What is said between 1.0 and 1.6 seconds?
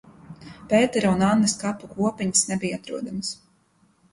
un Annas